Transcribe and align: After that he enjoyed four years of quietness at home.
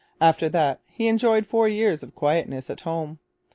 After 0.19 0.49
that 0.49 0.81
he 0.87 1.07
enjoyed 1.07 1.45
four 1.45 1.67
years 1.67 2.01
of 2.01 2.15
quietness 2.15 2.71
at 2.71 2.81
home. 2.81 3.19